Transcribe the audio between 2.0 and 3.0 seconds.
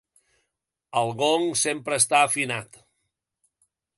està afinat.